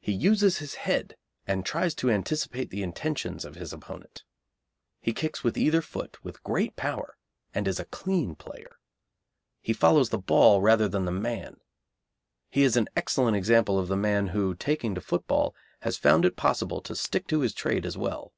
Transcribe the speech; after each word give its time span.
He 0.00 0.12
uses 0.12 0.56
his 0.56 0.74
head, 0.76 1.18
and 1.46 1.66
tries 1.66 1.94
to 1.96 2.08
anticipate 2.10 2.70
the 2.70 2.82
intentions 2.82 3.44
of 3.44 3.56
his 3.56 3.74
opponent. 3.74 4.24
He 5.02 5.12
kicks 5.12 5.44
with 5.44 5.58
either 5.58 5.82
foot 5.82 6.16
with 6.24 6.42
great 6.42 6.76
power, 6.76 7.18
and 7.52 7.68
is 7.68 7.78
a 7.78 7.84
clean 7.84 8.36
player. 8.36 8.78
He 9.60 9.74
follows 9.74 10.08
the 10.08 10.16
ball 10.16 10.62
rather 10.62 10.88
than 10.88 11.04
the 11.04 11.12
man. 11.12 11.58
He 12.48 12.62
is 12.62 12.78
an 12.78 12.88
excellent 12.96 13.36
example 13.36 13.78
of 13.78 13.88
the 13.88 13.98
man 13.98 14.28
who, 14.28 14.54
taking 14.54 14.94
to 14.94 15.02
football, 15.02 15.54
has 15.80 15.98
found 15.98 16.24
it 16.24 16.36
possible 16.36 16.80
to 16.80 16.96
stick 16.96 17.26
to 17.26 17.40
his 17.40 17.52
trade 17.52 17.84
as 17.84 17.98
well. 17.98 18.32